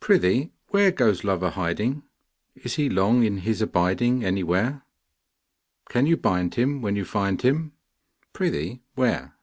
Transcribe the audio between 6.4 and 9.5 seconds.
him when you find him; Prithee, where?